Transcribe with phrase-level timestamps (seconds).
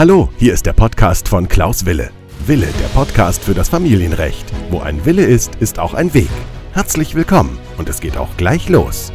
[0.00, 2.10] Hallo, hier ist der Podcast von Klaus Wille.
[2.46, 4.50] Wille, der Podcast für das Familienrecht.
[4.70, 6.30] Wo ein Wille ist, ist auch ein Weg.
[6.72, 9.12] Herzlich willkommen und es geht auch gleich los.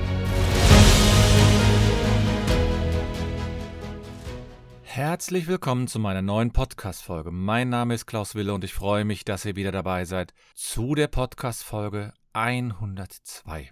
[4.83, 7.31] Herzlich willkommen zu meiner neuen Podcast-Folge.
[7.31, 10.93] Mein Name ist Klaus Wille und ich freue mich, dass ihr wieder dabei seid zu
[10.93, 13.71] der Podcast-Folge 102.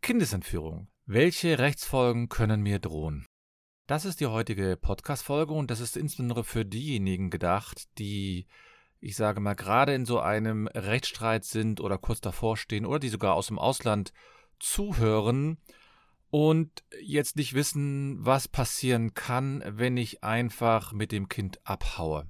[0.00, 0.88] Kindesentführung.
[1.04, 3.26] Welche Rechtsfolgen können mir drohen?
[3.90, 8.46] Das ist die heutige Podcast-Folge und das ist insbesondere für diejenigen gedacht, die,
[9.00, 13.08] ich sage mal, gerade in so einem Rechtsstreit sind oder kurz davor stehen oder die
[13.08, 14.12] sogar aus dem Ausland
[14.60, 15.58] zuhören
[16.30, 22.28] und jetzt nicht wissen, was passieren kann, wenn ich einfach mit dem Kind abhaue.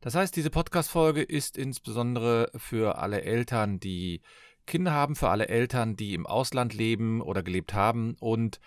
[0.00, 4.22] Das heißt, diese Podcast-Folge ist insbesondere für alle Eltern, die
[4.64, 8.60] Kinder haben, für alle Eltern, die im Ausland leben oder gelebt haben und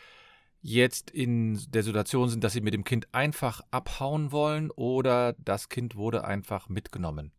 [0.67, 5.69] jetzt in der Situation sind, dass sie mit dem Kind einfach abhauen wollen oder das
[5.69, 7.31] Kind wurde einfach mitgenommen.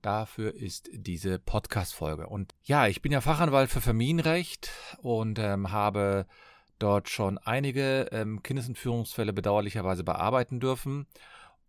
[0.00, 2.28] Dafür ist diese Podcast-Folge.
[2.28, 6.26] Und ja, ich bin ja Fachanwalt für Familienrecht und ähm, habe
[6.78, 11.06] dort schon einige ähm, Kindesentführungsfälle bedauerlicherweise bearbeiten dürfen.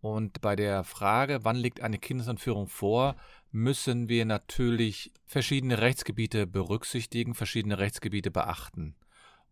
[0.00, 3.16] Und bei der Frage, wann liegt eine Kindesentführung vor,
[3.50, 8.94] müssen wir natürlich verschiedene Rechtsgebiete berücksichtigen, verschiedene Rechtsgebiete beachten.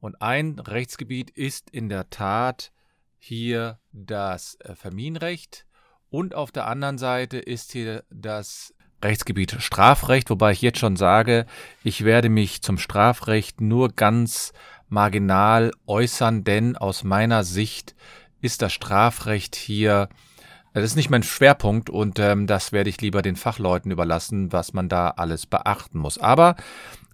[0.03, 2.73] Und ein Rechtsgebiet ist in der Tat
[3.21, 5.65] hier das äh, Familienrecht
[6.11, 11.47] und auf der anderen Seite ist hier das Rechtsgebiet Strafrecht, wobei ich jetzt schon sage,
[11.85, 14.53] ich werde mich zum Strafrecht nur ganz
[14.89, 17.95] marginal äußern, denn aus meiner Sicht
[18.41, 20.09] ist das Strafrecht hier,
[20.75, 24.73] das ist nicht mein Schwerpunkt und ähm, das werde ich lieber den Fachleuten überlassen, was
[24.73, 26.19] man da alles beachten muss.
[26.19, 26.57] Aber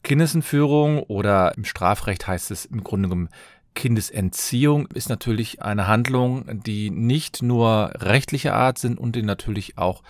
[0.03, 3.29] Kindesentführung oder im Strafrecht heißt es im Grunde genommen
[3.79, 10.03] Kindesentziehung ist natürlich eine Handlung, die nicht nur rechtlicher Art sind und die natürlich auch,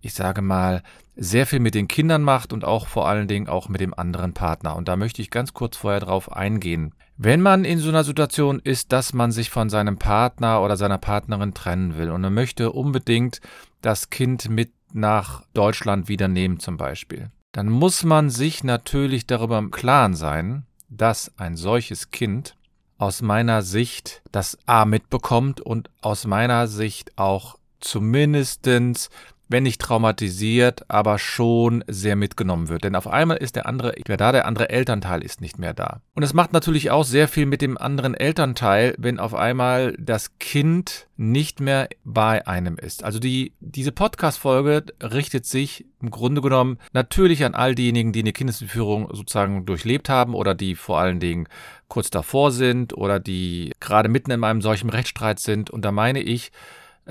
[0.00, 0.82] ich sage mal,
[1.14, 4.32] sehr viel mit den Kindern macht und auch vor allen Dingen auch mit dem anderen
[4.32, 4.74] Partner.
[4.74, 6.94] Und da möchte ich ganz kurz vorher drauf eingehen.
[7.16, 10.98] Wenn man in so einer Situation ist, dass man sich von seinem Partner oder seiner
[10.98, 13.40] Partnerin trennen will und man möchte unbedingt
[13.82, 19.58] das Kind mit nach Deutschland wieder nehmen zum Beispiel, dann muss man sich natürlich darüber
[19.58, 22.56] im Klaren sein, dass ein solches Kind
[22.98, 29.10] aus meiner Sicht das A mitbekommt und aus meiner Sicht auch zumindestens
[29.52, 32.84] wenn nicht traumatisiert, aber schon sehr mitgenommen wird.
[32.84, 36.00] Denn auf einmal ist der andere, wer da, der andere Elternteil ist nicht mehr da.
[36.14, 40.38] Und es macht natürlich auch sehr viel mit dem anderen Elternteil, wenn auf einmal das
[40.38, 43.04] Kind nicht mehr bei einem ist.
[43.04, 48.32] Also die, diese Podcast-Folge richtet sich im Grunde genommen natürlich an all diejenigen, die eine
[48.32, 51.46] Kindesentführung sozusagen durchlebt haben oder die vor allen Dingen
[51.86, 55.70] kurz davor sind oder die gerade mitten in einem solchen Rechtsstreit sind.
[55.70, 56.50] Und da meine ich,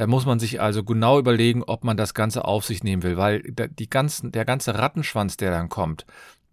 [0.07, 3.41] muss man sich also genau überlegen, ob man das Ganze auf sich nehmen will, weil
[3.41, 6.05] die ganzen, der ganze Rattenschwanz, der dann kommt,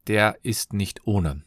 [0.07, 1.43] der ist nicht ohne.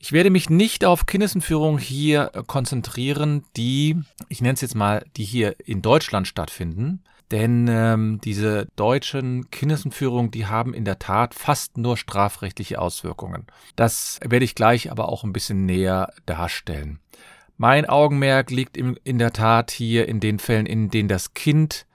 [0.00, 3.96] Ich werde mich nicht auf Kindesentführungen hier äh, konzentrieren, die,
[4.28, 7.02] ich nenne es jetzt mal, die hier in Deutschland stattfinden.
[7.30, 13.46] Denn ähm, diese deutschen Kindesentführungen, die haben in der Tat fast nur strafrechtliche Auswirkungen.
[13.76, 17.00] Das werde ich gleich aber auch ein bisschen näher darstellen.
[17.60, 21.86] Mein Augenmerk liegt in der Tat hier in den Fällen, in denen das Kind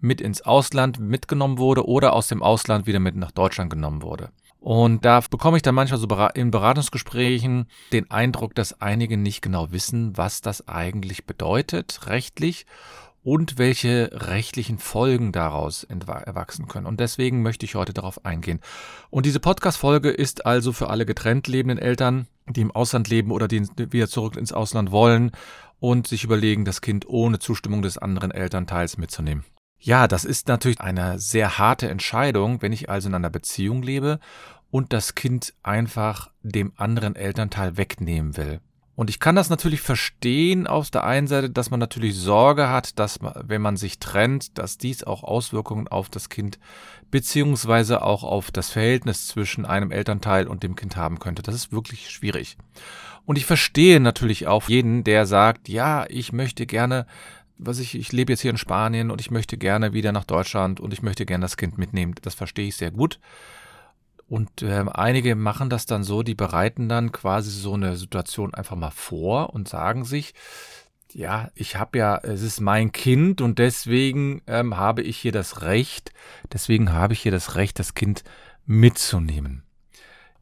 [0.00, 4.30] mit ins Ausland mitgenommen wurde oder aus dem Ausland wieder mit nach Deutschland genommen wurde.
[4.58, 9.70] Und da bekomme ich dann manchmal so in Beratungsgesprächen den Eindruck, dass einige nicht genau
[9.70, 12.66] wissen, was das eigentlich bedeutet rechtlich
[13.22, 16.86] und welche rechtlichen Folgen daraus erwachsen können.
[16.86, 18.58] Und deswegen möchte ich heute darauf eingehen.
[19.10, 23.48] Und diese Podcast-Folge ist also für alle getrennt lebenden Eltern, die im Ausland leben oder
[23.48, 25.32] die wieder zurück ins Ausland wollen
[25.80, 29.44] und sich überlegen, das Kind ohne Zustimmung des anderen Elternteils mitzunehmen.
[29.78, 34.20] Ja, das ist natürlich eine sehr harte Entscheidung, wenn ich also in einer Beziehung lebe
[34.70, 38.60] und das Kind einfach dem anderen Elternteil wegnehmen will.
[38.94, 42.98] Und ich kann das natürlich verstehen aus der einen Seite, dass man natürlich Sorge hat,
[42.98, 46.58] dass man, wenn man sich trennt, dass dies auch Auswirkungen auf das Kind
[47.10, 51.42] beziehungsweise auch auf das Verhältnis zwischen einem Elternteil und dem Kind haben könnte.
[51.42, 52.56] Das ist wirklich schwierig.
[53.24, 57.06] Und ich verstehe natürlich auch jeden, der sagt, ja, ich möchte gerne,
[57.56, 60.80] was ich, ich lebe jetzt hier in Spanien und ich möchte gerne wieder nach Deutschland
[60.80, 62.14] und ich möchte gerne das Kind mitnehmen.
[62.22, 63.20] Das verstehe ich sehr gut.
[64.32, 68.76] Und äh, einige machen das dann so, die bereiten dann quasi so eine Situation einfach
[68.76, 70.32] mal vor und sagen sich,
[71.12, 75.60] ja, ich habe ja, es ist mein Kind und deswegen ähm, habe ich hier das
[75.60, 76.14] Recht,
[76.50, 78.24] deswegen habe ich hier das Recht, das Kind
[78.64, 79.64] mitzunehmen.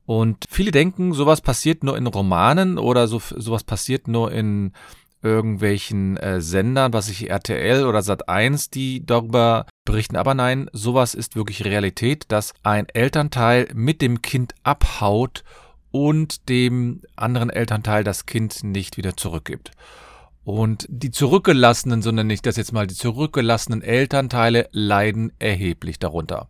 [0.06, 4.72] Und viele denken, sowas passiert nur in Romanen oder so, sowas passiert nur in
[5.20, 10.16] irgendwelchen äh, Sendern, was ich RTL oder Sat1, die darüber berichten.
[10.16, 15.44] Aber nein, sowas ist wirklich Realität, dass ein Elternteil mit dem Kind abhaut
[15.90, 19.72] und dem anderen Elternteil das Kind nicht wieder zurückgibt.
[20.44, 26.48] Und die zurückgelassenen, so nenne ich das jetzt mal, die zurückgelassenen Elternteile leiden erheblich darunter.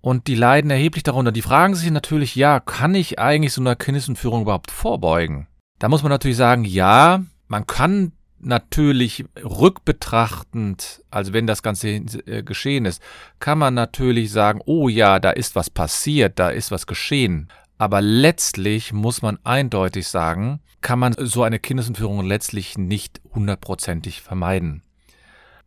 [0.00, 1.32] Und die leiden erheblich darunter.
[1.32, 5.48] Die fragen sich natürlich, ja, kann ich eigentlich so einer Kindesentführung überhaupt vorbeugen?
[5.78, 8.12] Da muss man natürlich sagen, ja, man kann
[8.44, 13.02] natürlich rückbetrachtend, also wenn das Ganze äh, geschehen ist,
[13.40, 17.48] kann man natürlich sagen, oh ja, da ist was passiert, da ist was geschehen.
[17.78, 24.82] Aber letztlich muss man eindeutig sagen, kann man so eine Kindesentführung letztlich nicht hundertprozentig vermeiden.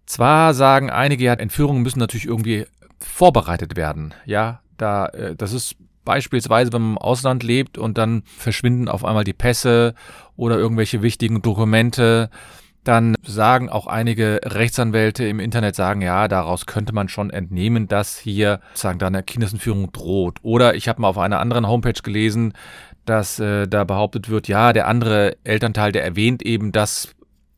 [0.06, 2.65] Zwar sagen einige, ja, Entführungen müssen natürlich irgendwie
[3.00, 4.13] vorbereitet werden.
[4.25, 5.75] Ja, da, äh, das ist
[6.06, 9.94] beispielsweise, wenn man im Ausland lebt und dann verschwinden auf einmal die Pässe
[10.38, 12.29] oder irgendwelche wichtigen Dokumente
[12.88, 18.18] dann sagen auch einige Rechtsanwälte im Internet sagen, ja, daraus könnte man schon entnehmen, dass
[18.18, 20.39] hier sagen da eine Kindesentführung droht.
[20.42, 22.54] Oder ich habe mal auf einer anderen Homepage gelesen,
[23.06, 27.16] dass äh, da behauptet wird, ja, der andere Elternteil, der erwähnt eben, dass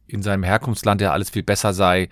[0.07, 2.09] in seinem Herkunftsland ja alles viel besser sei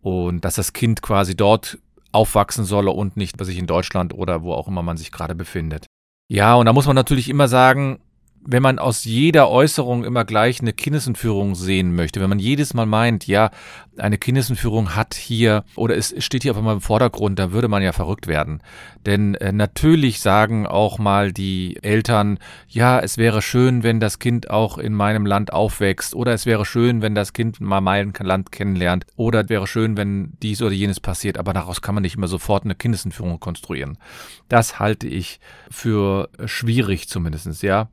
[0.00, 1.78] und dass das Kind quasi dort
[2.12, 5.34] aufwachsen solle und nicht bei sich in Deutschland oder wo auch immer man sich gerade
[5.34, 5.86] befindet.
[6.28, 8.00] Ja, und da muss man natürlich immer sagen,
[8.44, 12.86] wenn man aus jeder Äußerung immer gleich eine Kindesentführung sehen möchte, wenn man jedes Mal
[12.86, 13.50] meint, ja,
[13.98, 17.82] eine Kindesentführung hat hier oder es steht hier auf einmal im Vordergrund, da würde man
[17.82, 18.62] ja verrückt werden.
[19.06, 22.38] Denn äh, natürlich sagen auch mal die Eltern,
[22.68, 26.64] ja, es wäre schön, wenn das Kind auch in meinem Land aufwächst oder es wäre
[26.64, 30.72] schön, wenn das Kind mal mein Land kennenlernt oder es wäre schön, wenn dies oder
[30.72, 33.98] jenes passiert, aber daraus kann man nicht immer sofort eine Kindesentführung konstruieren.
[34.48, 35.40] Das halte ich
[35.70, 37.88] für schwierig zumindestens, ja.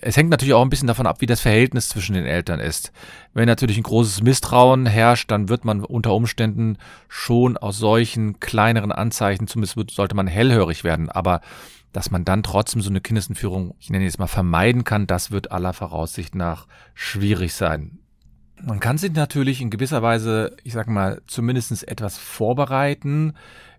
[0.00, 2.92] Es hängt natürlich auch ein bisschen davon ab, wie das Verhältnis zwischen den Eltern ist.
[3.32, 8.92] Wenn natürlich ein großes Misstrauen herrscht, dann wird man unter Umständen schon aus solchen kleineren
[8.92, 11.08] Anzeichen, zumindest sollte man hellhörig werden.
[11.10, 11.40] Aber
[11.92, 15.52] dass man dann trotzdem so eine Kindesentführung, ich nenne es mal, vermeiden kann, das wird
[15.52, 17.98] aller Voraussicht nach schwierig sein.
[18.62, 23.34] Man kann sich natürlich in gewisser Weise, ich sag mal, zumindest etwas vorbereiten,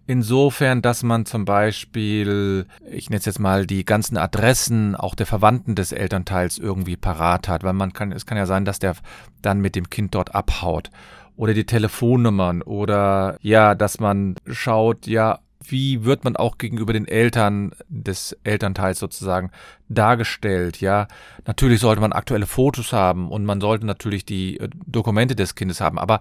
[0.08, 5.26] Insofern, dass man zum Beispiel, ich nenne es jetzt mal, die ganzen Adressen auch der
[5.26, 8.96] Verwandten des Elternteils irgendwie parat hat, weil man kann, es kann ja sein, dass der
[9.42, 10.92] dann mit dem Kind dort abhaut.
[11.36, 17.08] Oder die Telefonnummern oder ja, dass man schaut, ja, wie wird man auch gegenüber den
[17.08, 19.50] Eltern des Elternteils sozusagen
[19.90, 21.08] dargestellt, ja.
[21.46, 25.82] Natürlich sollte man aktuelle Fotos haben und man sollte natürlich die äh, Dokumente des Kindes
[25.82, 26.20] haben, aber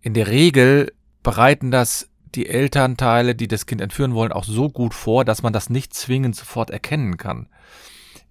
[0.00, 0.92] in der Regel
[1.22, 5.52] bereiten das die Elternteile, die das Kind entführen wollen, auch so gut vor, dass man
[5.52, 7.48] das nicht zwingend sofort erkennen kann.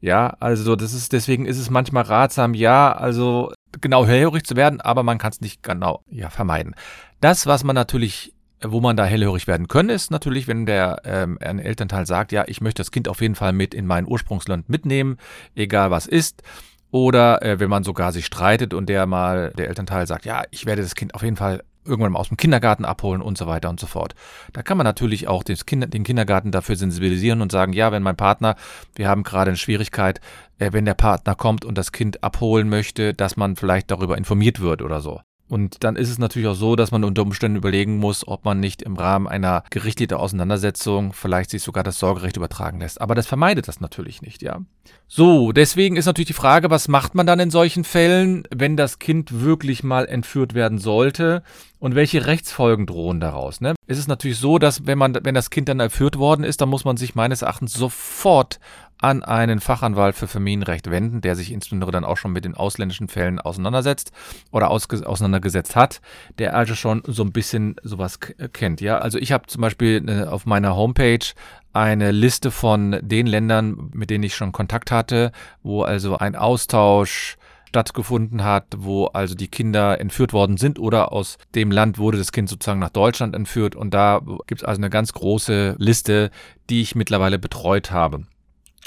[0.04, 4.82] Ja, also das ist, deswegen ist es manchmal ratsam, ja, also genau hellhörig zu werden,
[4.82, 6.76] aber man kann es nicht genau ja, vermeiden.
[7.22, 11.38] Das, was man natürlich, wo man da hellhörig werden können, ist natürlich, wenn der ähm,
[11.40, 14.68] ein Elternteil sagt, ja, ich möchte das Kind auf jeden Fall mit in mein Ursprungsland
[14.68, 15.18] mitnehmen,
[15.56, 16.44] egal was ist.
[16.92, 20.66] Oder äh, wenn man sogar sich streitet und der mal, der Elternteil sagt, ja, ich
[20.66, 23.70] werde das Kind auf jeden Fall irgendwann mal aus dem Kindergarten abholen und so weiter
[23.70, 24.16] und so fort.
[24.54, 28.56] Da kann man natürlich auch den Kindergarten dafür sensibilisieren und sagen, ja, wenn mein Partner,
[28.96, 30.22] wir haben gerade eine Schwierigkeit,
[30.60, 34.60] äh, wenn der Partner kommt und das Kind abholen möchte, dass man vielleicht darüber informiert
[34.60, 35.20] wird oder so.
[35.50, 38.60] Und dann ist es natürlich auch so, dass man unter Umständen überlegen muss, ob man
[38.60, 43.00] nicht im Rahmen einer gerichteten Auseinandersetzung vielleicht sich sogar das Sorgerecht übertragen lässt.
[43.00, 44.62] Aber das vermeidet das natürlich nicht, ja.
[45.08, 48.98] So, deswegen ist natürlich die Frage, was macht man dann in solchen Fällen, wenn das
[48.98, 51.44] Kind wirklich mal entführt werden sollte
[51.84, 53.76] und welche Rechtsfolgen drohen daraus, ne?
[53.88, 56.70] Es ist natürlich so, dass wenn man, wenn das Kind dann entführt worden ist, dann
[56.70, 58.62] muss man sich meines Erachtens sofort
[59.00, 63.10] an einen Fachanwalt für Familienrecht wenden, der sich insbesondere dann auch schon mit den ausländischen
[63.10, 64.14] Fällen auseinandersetzt
[64.54, 66.00] oder auseinandergesetzt hat,
[66.40, 68.18] der also schon so ein bisschen sowas
[68.54, 68.80] kennt.
[68.80, 71.34] Ja, also ich habe zum Beispiel äh, auf meiner Homepage
[71.74, 77.36] eine Liste von den Ländern, mit denen ich schon Kontakt hatte, wo also ein Austausch
[77.74, 82.32] stattgefunden hat, wo also die Kinder entführt worden sind oder aus dem Land wurde das
[82.32, 83.76] Kind sozusagen nach Deutschland entführt.
[83.76, 86.30] Und da gibt es also eine ganz große Liste,
[86.70, 88.26] die ich mittlerweile betreut habe.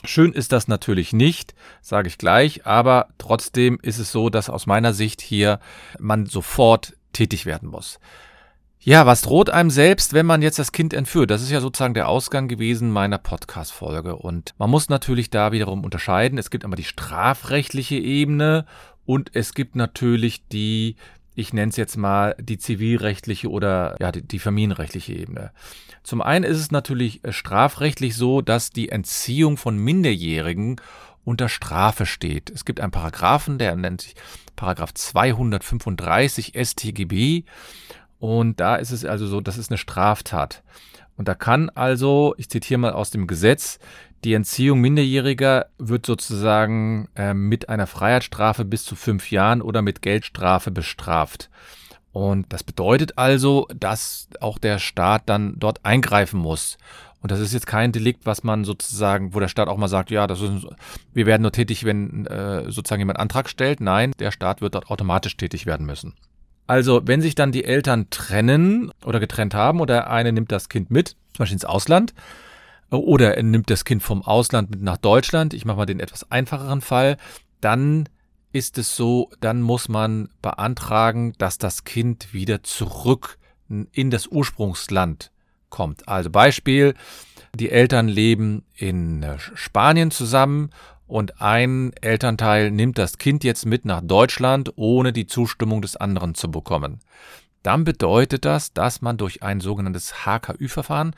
[0.05, 4.67] Schön ist das natürlich nicht, sage ich gleich, aber trotzdem ist es so, dass aus
[4.67, 5.59] meiner Sicht hier
[5.99, 7.99] man sofort tätig werden muss.
[8.89, 11.33] Ja, was droht einem selbst, wenn man jetzt das Kind entführt?
[11.33, 14.15] Das ist ja sozusagen der Ausgang gewesen meiner Podcast-Folge.
[14.15, 16.39] Und man muss natürlich da wiederum unterscheiden.
[16.39, 18.65] Es gibt einmal die strafrechtliche Ebene
[19.05, 20.95] und es gibt natürlich die,
[21.35, 25.51] ich nenne es jetzt mal, die zivilrechtliche oder ja, die, die familienrechtliche Ebene.
[26.05, 30.81] Zum einen ist es natürlich äh, strafrechtlich so, dass die Entziehung von Minderjährigen
[31.25, 32.51] unter Strafe steht.
[32.51, 34.15] Es gibt einen Paragraphen, der nennt sich
[34.55, 37.43] Paragraph 235 StGB
[38.27, 40.65] und da ist es also so, das ist eine Straftat.
[41.17, 43.79] Und da kann also, ich zitiere mal aus dem Gesetz,
[44.25, 50.03] die Entziehung Minderjähriger wird sozusagen äh, mit einer Freiheitsstrafe bis zu fünf Jahren oder mit
[50.03, 51.51] Geldstrafe bestraft.
[52.11, 56.79] Und das bedeutet also, dass auch der Staat dann dort eingreifen muss.
[57.21, 60.11] Und das ist jetzt kein Delikt, was man sozusagen, wo der Staat auch mal sagt,
[60.11, 60.67] ja, das ist,
[61.13, 63.81] wir werden nur tätig, wenn äh, sozusagen jemand Antrag stellt.
[63.81, 66.15] Nein, der Staat wird dort automatisch tätig werden müssen.
[66.67, 70.91] Also, wenn sich dann die Eltern trennen oder getrennt haben oder eine nimmt das Kind
[70.91, 72.15] mit, zum Beispiel ins Ausland,
[72.91, 76.31] oder er nimmt das Kind vom Ausland mit nach Deutschland, ich mache mal den etwas
[76.31, 77.17] einfacheren Fall,
[77.61, 78.09] dann
[78.53, 83.39] ist es so, dann muss man beantragen, dass das Kind wieder zurück
[83.93, 85.31] in das Ursprungsland
[85.69, 86.09] kommt.
[86.09, 86.95] Also Beispiel,
[87.55, 90.71] die Eltern leben in Spanien zusammen
[91.07, 96.35] und ein Elternteil nimmt das Kind jetzt mit nach Deutschland, ohne die Zustimmung des anderen
[96.35, 97.01] zu bekommen.
[97.63, 101.15] Dann bedeutet das, dass man durch ein sogenanntes HKÜ-Verfahren,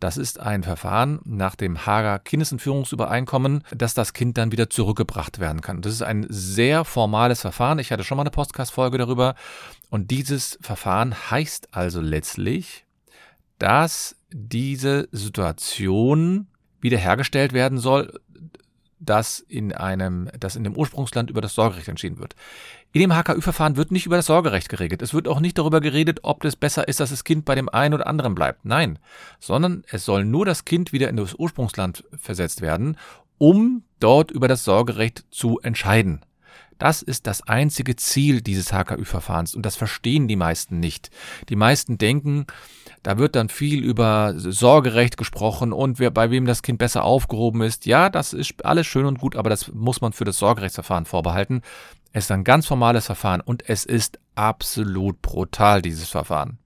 [0.00, 5.60] das ist ein Verfahren nach dem Hager Kindesentführungsübereinkommen, dass das Kind dann wieder zurückgebracht werden
[5.60, 5.80] kann.
[5.80, 7.78] Das ist ein sehr formales Verfahren.
[7.78, 9.36] Ich hatte schon mal eine Podcast-Folge darüber.
[9.90, 12.84] Und dieses Verfahren heißt also letztlich,
[13.60, 16.48] dass diese Situation
[16.80, 18.18] wiederhergestellt werden soll,
[19.04, 22.34] dass in einem, dass in dem Ursprungsland über das Sorgerecht entschieden wird.
[22.92, 25.02] In dem HKÜ-Verfahren wird nicht über das Sorgerecht geregelt.
[25.02, 27.68] Es wird auch nicht darüber geredet, ob es besser ist, dass das Kind bei dem
[27.68, 28.64] einen oder anderen bleibt.
[28.64, 28.98] Nein,
[29.40, 32.96] sondern es soll nur das Kind wieder in das Ursprungsland versetzt werden,
[33.38, 36.20] um dort über das Sorgerecht zu entscheiden.
[36.78, 41.10] Das ist das einzige Ziel dieses HKÜ-Verfahrens und das verstehen die meisten nicht.
[41.48, 42.46] Die meisten denken,
[43.02, 47.62] da wird dann viel über Sorgerecht gesprochen und wer, bei wem das Kind besser aufgehoben
[47.62, 47.86] ist.
[47.86, 51.62] Ja, das ist alles schön und gut, aber das muss man für das Sorgerechtsverfahren vorbehalten.
[52.12, 56.58] Es ist ein ganz formales Verfahren und es ist absolut brutal, dieses Verfahren.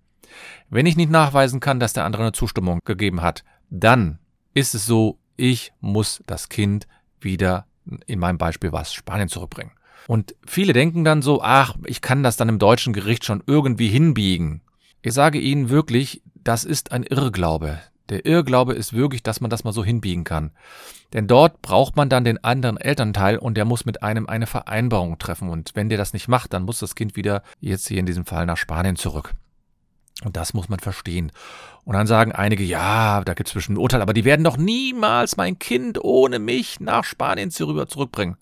[0.68, 4.18] Wenn ich nicht nachweisen kann, dass der andere eine Zustimmung gegeben hat, dann
[4.54, 6.86] ist es so, ich muss das Kind
[7.20, 7.66] wieder,
[8.06, 9.72] in meinem Beispiel was, Spanien zurückbringen.
[10.06, 13.88] Und viele denken dann so, ach, ich kann das dann im deutschen Gericht schon irgendwie
[13.88, 14.62] hinbiegen.
[15.02, 17.80] Ich sage Ihnen wirklich, das ist ein Irrglaube.
[18.08, 20.52] Der Irrglaube ist wirklich, dass man das mal so hinbiegen kann.
[21.12, 25.18] Denn dort braucht man dann den anderen Elternteil und der muss mit einem eine Vereinbarung
[25.18, 25.48] treffen.
[25.48, 28.24] Und wenn der das nicht macht, dann muss das Kind wieder, jetzt hier in diesem
[28.24, 29.34] Fall, nach Spanien zurück.
[30.24, 31.30] Und das muss man verstehen.
[31.84, 34.56] Und dann sagen einige, ja, da gibt es bestimmt ein Urteil, aber die werden doch
[34.56, 38.36] niemals mein Kind ohne mich nach Spanien zurückbringen.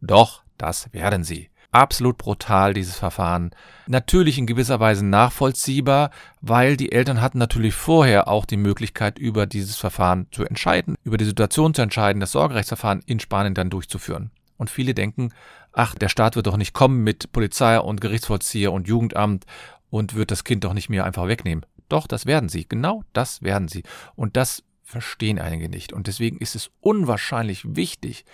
[0.00, 3.50] Doch, das werden sie absolut brutal, dieses Verfahren.
[3.86, 9.46] Natürlich in gewisser Weise nachvollziehbar, weil die Eltern hatten natürlich vorher auch die Möglichkeit, über
[9.46, 14.30] dieses Verfahren zu entscheiden, über die Situation zu entscheiden, das Sorgerechtsverfahren in Spanien dann durchzuführen.
[14.56, 15.32] Und viele denken,
[15.72, 19.46] ach, der Staat wird doch nicht kommen mit Polizei und Gerichtsvollzieher und Jugendamt
[19.88, 21.64] und wird das Kind doch nicht mehr einfach wegnehmen.
[21.88, 22.66] Doch, das werden sie.
[22.68, 23.82] Genau das werden sie.
[24.14, 25.92] Und das verstehen einige nicht.
[25.92, 28.24] Und deswegen ist es unwahrscheinlich wichtig,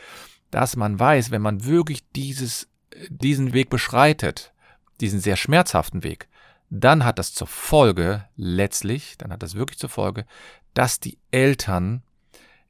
[0.56, 2.66] dass man weiß, wenn man wirklich dieses
[3.10, 4.54] diesen Weg beschreitet,
[5.02, 6.28] diesen sehr schmerzhaften Weg,
[6.70, 10.24] dann hat das zur Folge, letztlich, dann hat das wirklich zur Folge,
[10.72, 12.02] dass die Eltern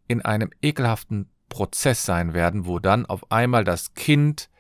[0.09, 4.51] in einem ekelhaften Prozess sein werden, wo dann auf einmal das Kind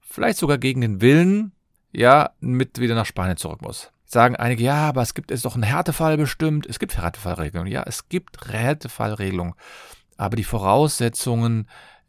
[0.00, 1.52] vielleicht sogar gegen den Willen,
[1.92, 3.92] ja, mit wieder nach Spanien zurück muss.
[4.04, 6.66] Sagen einige, ja, aber es gibt es doch einen Härtefall bestimmt.
[6.66, 7.72] Es gibt Härtefallregelungen.
[7.72, 9.54] Ja, es gibt Härtefallregelungen.
[10.16, 11.68] Aber die Voraussetzungen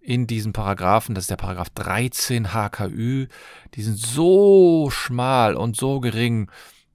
[0.10, 3.28] in diesen Paragraphen, das ist der Paragraph 13 HKÜ,
[3.76, 6.50] die sind so schmal und so gering,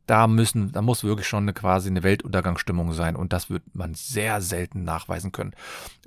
[0.06, 3.94] da müssen, da muss wirklich schon eine quasi eine Weltuntergangsstimmung sein und das wird man
[3.94, 5.54] sehr selten nachweisen können.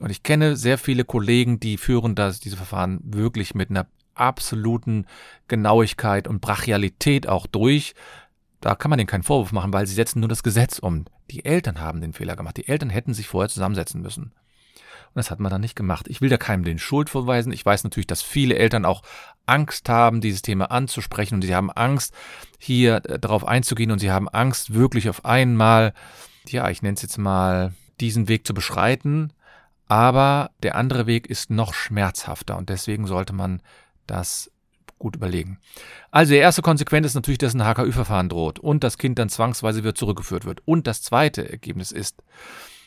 [0.01, 5.05] Und ich kenne sehr viele Kollegen, die führen das, diese Verfahren wirklich mit einer absoluten
[5.47, 7.95] Genauigkeit und Brachialität auch durch.
[8.59, 11.05] Da kann man denen keinen Vorwurf machen, weil sie setzen nur das Gesetz um.
[11.31, 12.57] Die Eltern haben den Fehler gemacht.
[12.57, 14.33] Die Eltern hätten sich vorher zusammensetzen müssen.
[15.17, 16.07] Das hat man dann nicht gemacht.
[16.07, 17.51] Ich will da keinem den Schuld vorweisen.
[17.51, 19.01] Ich weiß natürlich, dass viele Eltern auch
[19.47, 22.13] Angst haben, dieses Thema anzusprechen und sie haben Angst,
[22.59, 25.93] hier äh, darauf einzugehen und sie haben Angst, wirklich auf einmal,
[26.47, 29.33] ja, ich nenne es jetzt mal, diesen Weg zu beschreiten.
[29.88, 33.62] Aber der andere Weg ist noch schmerzhafter und deswegen sollte man
[34.05, 34.51] das
[35.00, 35.59] gut überlegen.
[36.12, 39.79] Also die erste Konsequenz ist natürlich, dass ein HKÜ-Verfahren droht und das Kind dann zwangsweise
[39.79, 40.62] wieder zurückgeführt wird.
[40.65, 42.21] Und das zweite Ergebnis ist,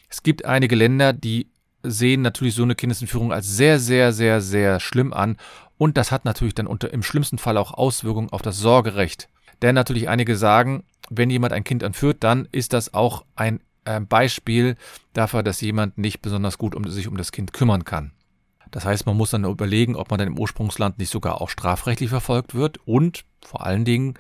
[0.09, 1.49] es gibt einige Länder, die
[1.83, 5.37] sehen natürlich so eine Kindesentführung als sehr, sehr, sehr, sehr schlimm an.
[5.79, 9.29] Und das hat natürlich dann unter, im schlimmsten Fall auch Auswirkungen auf das Sorgerecht.
[9.63, 14.01] Denn natürlich einige sagen, wenn jemand ein Kind entführt, dann ist das auch ein äh,
[14.01, 14.77] Beispiel
[15.13, 18.13] dafür, dass jemand nicht besonders gut um sich um das Kind kümmern kann.
[18.71, 22.11] Das heißt, man muss dann überlegen, ob man dann im Ursprungsland nicht sogar auch strafrechtlich
[22.11, 24.15] verfolgt wird und vor allen Dingen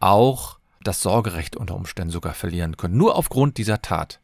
[0.00, 2.96] auch das Sorgerecht unter Umständen sogar verlieren können.
[2.96, 4.20] Nur aufgrund dieser Tat.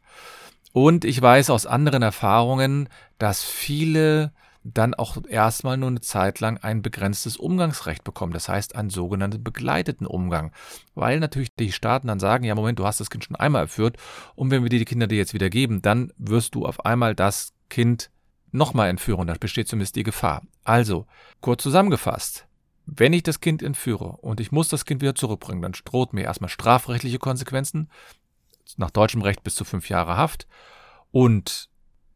[0.73, 2.89] Und ich weiß aus anderen Erfahrungen,
[3.19, 8.33] dass viele dann auch erstmal nur eine Zeit lang ein begrenztes Umgangsrecht bekommen.
[8.33, 10.51] Das heißt, einen sogenannten begleiteten Umgang.
[10.95, 13.97] Weil natürlich die Staaten dann sagen, ja Moment, du hast das Kind schon einmal erführt
[14.35, 17.13] und wenn wir dir die Kinder dir jetzt wieder geben, dann wirst du auf einmal
[17.13, 18.09] das Kind
[18.51, 19.27] nochmal entführen.
[19.27, 20.43] Da besteht zumindest die Gefahr.
[20.63, 21.05] Also,
[21.41, 22.47] kurz zusammengefasst.
[22.85, 26.23] Wenn ich das Kind entführe und ich muss das Kind wieder zurückbringen, dann droht mir
[26.23, 27.89] erstmal strafrechtliche Konsequenzen,
[28.77, 30.47] nach deutschem Recht bis zu fünf Jahre Haft
[31.11, 31.69] und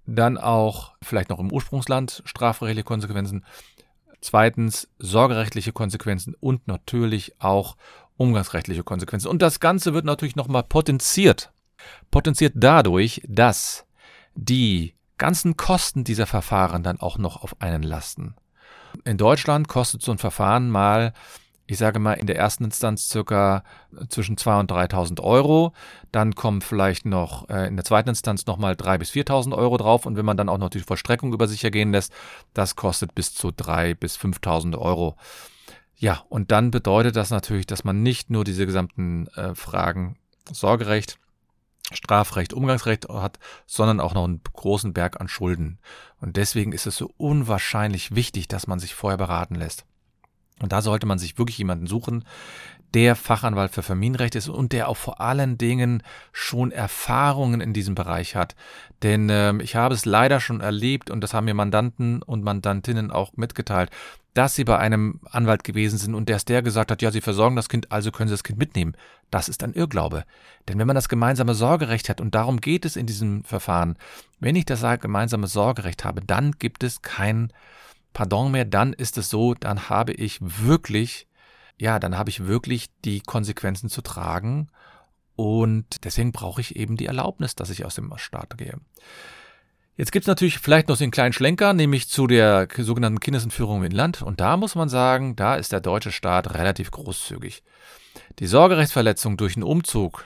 [0.05, 3.45] dann auch vielleicht noch im Ursprungsland strafrechtliche Konsequenzen.
[4.21, 7.75] Zweitens sorgerechtliche Konsequenzen und natürlich auch
[8.15, 9.27] umgangsrechtliche Konsequenzen.
[9.27, 11.51] Und das Ganze wird natürlich nochmal potenziert.
[12.09, 13.85] Potenziert dadurch, dass
[14.33, 18.35] die ganzen Kosten dieser Verfahren dann auch noch auf einen lasten.
[19.03, 21.13] In Deutschland kostet so ein Verfahren mal,
[21.67, 23.63] ich sage mal, in der ersten Instanz circa
[24.09, 25.73] zwischen 2.000 und 3.000 Euro.
[26.13, 30.05] Dann kommen vielleicht noch äh, in der zweiten Instanz nochmal 3.000 bis 4.000 Euro drauf.
[30.05, 32.13] Und wenn man dann auch noch die Vollstreckung über sich ergehen lässt,
[32.53, 35.17] das kostet bis zu 3.000 bis 5.000 Euro.
[35.97, 40.17] Ja, und dann bedeutet das natürlich, dass man nicht nur diese gesamten äh, Fragen
[40.49, 41.19] Sorgerecht,
[41.91, 45.79] Strafrecht, Umgangsrecht hat, sondern auch noch einen großen Berg an Schulden.
[46.21, 49.85] Und deswegen ist es so unwahrscheinlich wichtig, dass man sich vorher beraten lässt.
[50.61, 52.23] Und da sollte man sich wirklich jemanden suchen,
[52.93, 57.95] der Fachanwalt für Familienrecht ist und der auch vor allen Dingen schon Erfahrungen in diesem
[57.95, 58.55] Bereich hat.
[59.03, 63.11] Denn äh, ich habe es leider schon erlebt und das haben mir Mandanten und Mandantinnen
[63.11, 63.91] auch mitgeteilt,
[64.33, 67.21] dass sie bei einem Anwalt gewesen sind und der ist der gesagt hat, ja, sie
[67.21, 68.95] versorgen das Kind, also können sie das Kind mitnehmen.
[69.31, 70.23] Das ist ein Irrglaube.
[70.67, 73.97] Denn wenn man das gemeinsame Sorgerecht hat, und darum geht es in diesem Verfahren,
[74.39, 77.51] wenn ich das gemeinsame Sorgerecht habe, dann gibt es kein
[78.17, 81.27] Pardon mehr, dann ist es so, dann habe ich wirklich,
[81.77, 84.69] ja, dann habe ich wirklich die Konsequenzen zu tragen
[85.35, 88.73] und deswegen brauche ich eben die Erlaubnis, dass ich aus dem Staat gehe.
[89.97, 93.91] Jetzt gibt es natürlich vielleicht noch einen kleinen Schlenker, nämlich zu der sogenannten Kindesentführung im
[93.91, 94.23] Land.
[94.23, 97.61] Und da muss man sagen, da ist der deutsche Staat relativ großzügig.
[98.39, 100.25] Die Sorgerechtsverletzung durch einen Umzug,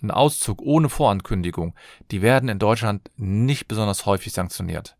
[0.00, 1.74] einen Auszug ohne Vorankündigung,
[2.12, 4.96] die werden in Deutschland nicht besonders häufig sanktioniert.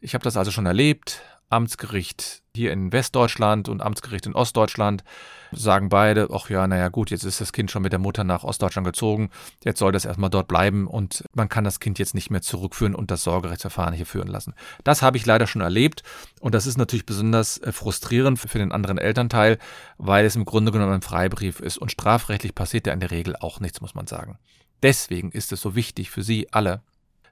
[0.00, 1.22] Ich habe das also schon erlebt.
[1.50, 5.04] Amtsgericht hier in Westdeutschland und Amtsgericht in Ostdeutschland
[5.52, 8.44] sagen beide, ach ja, naja gut, jetzt ist das Kind schon mit der Mutter nach
[8.44, 9.30] Ostdeutschland gezogen,
[9.64, 12.94] jetzt soll das erstmal dort bleiben und man kann das Kind jetzt nicht mehr zurückführen
[12.94, 14.54] und das Sorgerechtsverfahren hier führen lassen.
[14.84, 16.02] Das habe ich leider schon erlebt
[16.40, 19.58] und das ist natürlich besonders äh, frustrierend für den anderen Elternteil,
[19.98, 23.36] weil es im Grunde genommen ein Freibrief ist und strafrechtlich passiert ja in der Regel
[23.36, 24.38] auch nichts, muss man sagen.
[24.82, 26.82] Deswegen ist es so wichtig für Sie alle,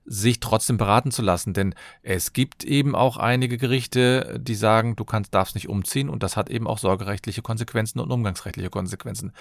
[0.08, 1.52] sich trotzdem beraten zu lassen.
[1.52, 6.22] Denn es gibt eben auch einige Gerichte, die sagen, du kannst, darfst nicht umziehen und
[6.22, 9.32] das hat eben auch sorgerechtliche Konsequenzen und umgangsrechtliche Konsequenzen.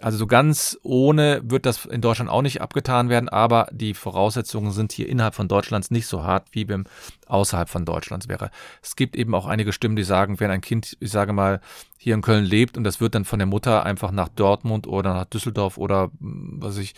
[0.00, 4.70] Also so ganz ohne wird das in Deutschland auch nicht abgetan werden, aber die Voraussetzungen
[4.70, 6.84] sind hier innerhalb von Deutschlands nicht so hart, wie beim
[7.26, 8.50] außerhalb von Deutschlands wäre.
[8.80, 11.60] Es gibt eben auch einige Stimmen, die sagen, wenn ein Kind, ich sage mal,
[11.96, 15.14] hier in Köln lebt und das wird dann von der Mutter einfach nach Dortmund oder
[15.14, 16.94] nach Düsseldorf oder hm, was ich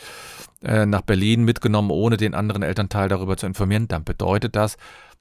[0.63, 4.77] äh, nach Berlin mitgenommen, ohne den anderen Elternteil darüber zu informieren, dann bedeutet das,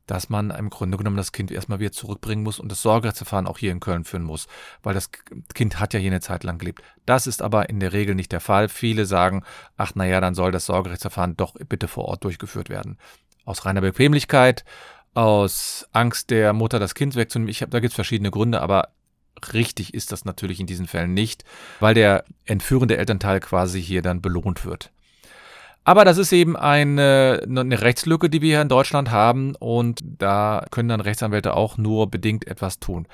[0.09, 3.59] dass man im Grunde genommen das Kind erstmal wieder zurückbringen muss und das Sorgerechtsverfahren auch
[3.59, 4.47] hier in Köln führen muss,
[4.81, 5.11] weil das
[5.53, 6.81] Kind hat ja hier eine Zeit lang gelebt.
[7.05, 8.69] Das ist aber in der Regel nicht der Fall.
[8.69, 9.43] Viele sagen,
[9.77, 12.97] ach naja, dann soll das Sorgerechtsverfahren doch bitte vor Ort durchgeführt werden.
[13.45, 14.65] Aus reiner Bequemlichkeit,
[15.13, 17.51] aus Angst der Mutter das Kind wegzunehmen.
[17.51, 18.89] Ich hab, da gibt es verschiedene Gründe, aber
[19.53, 21.43] richtig ist das natürlich in diesen Fällen nicht,
[21.79, 24.91] weil der entführende Elternteil quasi hier dann belohnt wird.
[25.89, 30.63] Aber das ist eben eine, eine, Rechtslücke, die wir hier in Deutschland haben und da
[30.69, 33.07] können dann Rechtsanwälte auch nur bedingt etwas tun.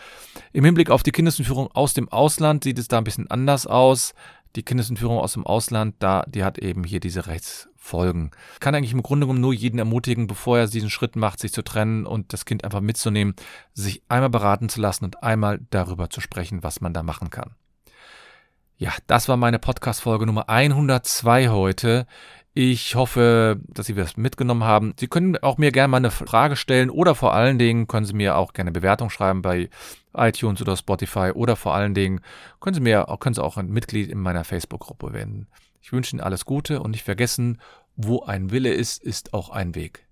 [0.51, 4.13] Im Hinblick auf die Kindesentführung aus dem Ausland sieht es da ein bisschen anders aus.
[4.57, 8.31] Die Kindesentführung aus dem Ausland, da, die hat eben hier diese Rechtsfolgen.
[8.59, 11.61] Kann eigentlich im Grunde genommen nur jeden ermutigen, bevor er diesen Schritt macht, sich zu
[11.61, 13.35] trennen und das Kind einfach mitzunehmen,
[13.73, 17.55] sich einmal beraten zu lassen und einmal darüber zu sprechen, was man da machen kann.
[18.77, 22.05] Ja, das war meine Podcast-Folge Nummer 102 heute.
[22.57, 24.93] Ich hoffe, dass Sie das mitgenommen haben.
[24.97, 28.13] Sie können auch mir gerne mal eine Frage stellen oder vor allen Dingen können Sie
[28.13, 29.69] mir auch gerne Bewertung schreiben bei
[30.15, 32.21] iTunes oder Spotify oder vor allen Dingen
[32.61, 35.47] können Sie mir können Sie auch ein Mitglied in meiner Facebook-Gruppe werden.
[35.81, 37.59] Ich wünsche Ihnen alles Gute und nicht vergessen,
[37.97, 40.07] wo ein Wille ist, ist auch ein Weg.